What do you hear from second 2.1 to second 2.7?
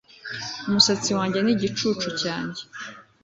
cyanjye